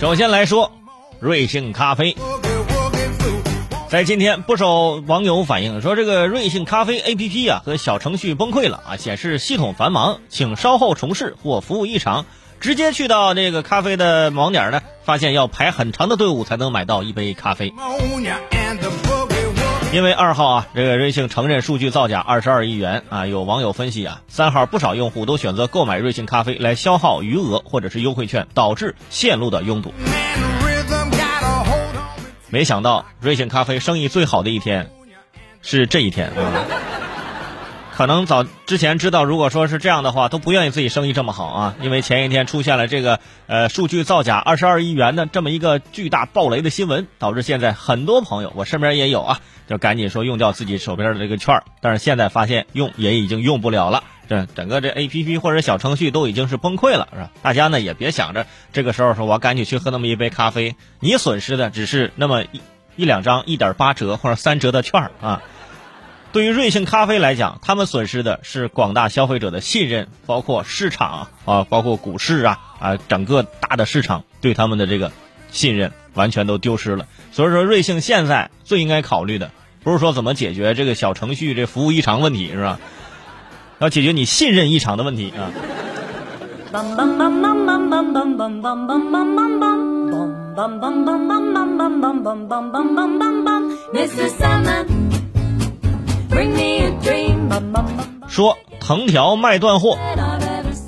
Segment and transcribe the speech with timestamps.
[0.00, 0.72] 首先来说，
[1.20, 2.16] 瑞幸咖啡。
[3.90, 12.24] 在今天，不少网友反映说，这个瑞幸咖啡 APP 啊和小程序崩溃了啊，显示系统繁忙，请稍后重试或服务异常。
[12.60, 17.74] 直接去到这个咖啡的网点呢，发现要排很长的队伍才能买到一杯咖啡。
[19.92, 29.92] 因为二号啊，这个瑞幸承认数据造假二十二亿元啊，有网友分析啊，三号不少用户都选择购买瑞幸咖啡来消耗余额或者是优惠券，导致线路的拥堵。
[32.50, 34.92] 没想到瑞幸咖啡生意最好的一天，
[35.60, 36.89] 是这一天啊！
[38.00, 41.74] 可能早之前知道，如果说是这样的话，都不愿意自己生意这么好啊！
[41.82, 54.02] 因为前一天出现了这个呃数据造假二十二亿元的这么一个巨大暴雷的新闻，导致现在很多朋友，我身边也有啊，就赶紧说用掉自己手边的这个券儿，但是现在发现用也已经用不了了。
[54.30, 57.30] 这整个这 A P P 或者小程序都已经是崩溃了，是吧？
[57.42, 62.62] 大家呢也别想着这个时候说我赶紧去喝那么一杯咖啡，你损失的只是那么一
[62.96, 65.42] 一两张一点八折或者三折的券儿啊。
[66.32, 75.10] 对于瑞幸咖啡来讲，他们损失的是广大消费者的信任，包括市场啊，包括股市啊啊，整个大的市场对他们的这个
[75.50, 77.06] 信任完全都丢失了。
[77.32, 79.50] 所以说，瑞幸现在最应该考虑的
[79.82, 82.78] 不是说怎么解决这个小程序这服务异常问题，是吧？
[83.80, 85.50] 要解决你信任异常的问题啊！
[98.28, 99.98] 说藤条卖断货。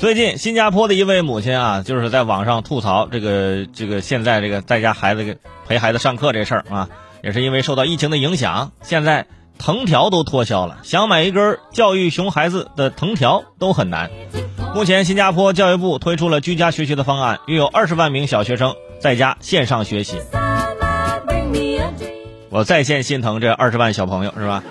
[0.00, 6.88] 最近，新加坡的一位母亲啊，就是在网上吐槽这个这个现在这个在家孩子陪孩子上课这事儿啊，
[7.22, 9.26] 也是因为受到疫情的影响，现在。
[9.58, 14.10] 藤条都脱销了，想买一根教育熊孩子的藤条都很难。
[14.74, 20.20] 目前，新加坡教育部推出了居家学习的方案，约有二十万名小学生在家线上学习。
[22.50, 24.62] 我在线心疼这二十万小朋友，是吧？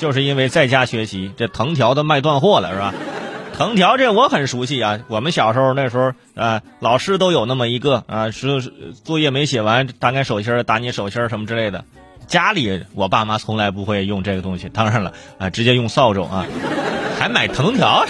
[0.00, 2.94] 就是因为在家学习，这藤条都卖断货了，是吧？
[3.56, 8.62] 藤条这我很熟悉啊，我们小时候那时候啊，老师都有那么一个啊，是
[9.04, 11.84] 作业没写完，打你手心打你手心什么之类的。
[12.26, 16.46] 家里我爸妈从来不会用这个东西，当然了啊，直接用扫帚啊，
[17.18, 18.06] 还买藤条，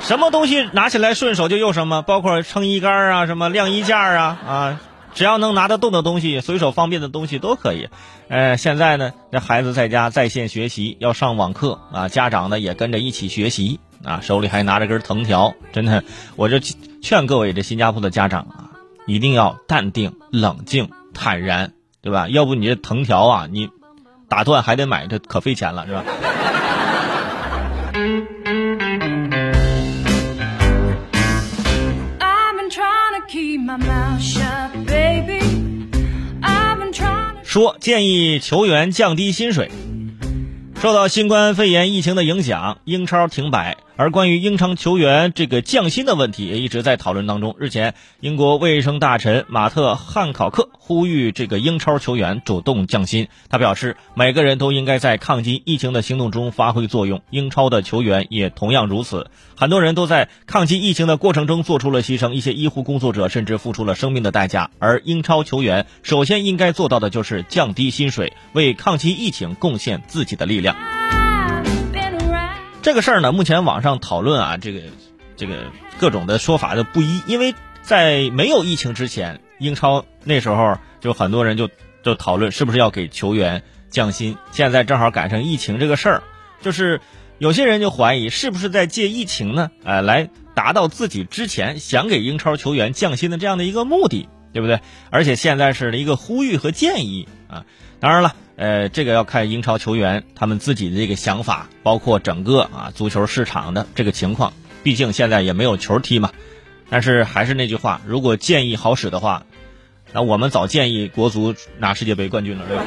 [0.00, 4.80] 什么东西拿起来顺手就用什么，包括撑衣杆啊，什么晾衣架啊啊，
[5.16, 7.88] 只要能拿得动的东西，随手方便的东西都可以。
[8.28, 16.04] 呃，现在呢，这孩子在家在线学习，要上网课啊，家长呢也跟着一起学习啊，手里还拿着根藤条，真的，
[16.36, 16.60] 我就
[17.02, 18.70] 劝各位这新加坡的家长啊，
[19.06, 21.72] 一定要淡定、冷静、坦然。
[22.02, 22.28] 对吧？
[22.28, 23.68] 要不你这藤条啊，你
[24.28, 26.04] 打断还得买，这可费钱了，是吧？
[37.42, 39.70] 说建议球员降低薪水。
[40.80, 43.76] 受到新冠肺炎疫情的影响，英超停摆。
[43.98, 47.56] 而关于英超球员这个降薪的问题也一直在讨论当中。
[47.58, 53.28] 日前，英国卫生大臣马特·汉考克呼吁这个英超球员主动降薪。
[53.48, 59.30] 他表示，每个人都应该在抗击疫情的行动中发挥作用，英超的球员也同样如此。
[59.56, 64.70] 很多人都在抗击疫情的过程中做出了牺牲，一些医护工作者甚至付出了生命的代价。
[64.78, 70.76] 而英超球员首先应该做到的就是降低薪水，为抗击疫情贡献自己的力量。
[72.86, 74.80] 这个事儿呢，目前网上讨论啊，这个
[75.36, 77.52] 这个各种的说法的不一，因为
[77.82, 81.68] 在没有疫情之前，英超那时候就很多人就
[82.04, 84.38] 就讨论是不是要给球员降薪。
[84.52, 86.22] 现在正好赶上疫情这个事儿，
[86.62, 87.00] 就是
[87.38, 94.78] 有些人就怀疑是不是在借疫情呢，呃，来达到自己之前想给英超球员降薪的这样的一个目的，对不对？
[95.10, 97.64] 而且现在是一个呼吁和建议啊，
[98.00, 98.34] 当然了。
[98.56, 104.54] 呃，这个要看英超球员他们自己的这个想法，包括整个啊足球市场的这个情况。
[104.82, 106.30] 毕竟现在也没有球踢嘛。
[106.88, 109.44] 但是还是那句话，如果建议好使的话，
[110.14, 112.84] 那我们早建议国足拿世界杯冠军了，对吧？